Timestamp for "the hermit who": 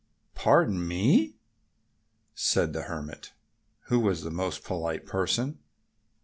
2.73-3.99